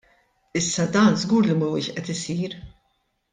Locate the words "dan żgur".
0.95-1.43